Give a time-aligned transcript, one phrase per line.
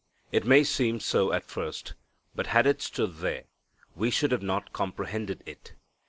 [0.31, 1.93] It may seem so at first;
[2.33, 3.43] but had it stood there,
[3.95, 5.75] we should not have comprehended it.